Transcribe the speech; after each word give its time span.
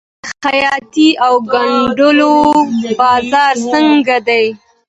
د 0.23 0.25
خیاطۍ 0.43 1.09
او 1.25 1.33
ګنډلو 1.51 2.33
بازار 2.99 3.55
څنګه 3.71 4.17
دی؟ 4.27 4.45